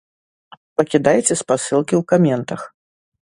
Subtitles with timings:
[0.81, 2.61] Пакідайце спасылкі ў каментах!